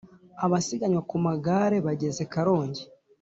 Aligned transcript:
Abasiganywa 0.45 1.01
kumagare 1.09 1.77
bageze 1.85 2.21
karongi 2.33 2.83